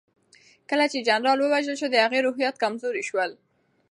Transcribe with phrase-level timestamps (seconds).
[0.69, 3.31] کله چې جنرال ووژل شو د هغوی روحيات کمزوري شول.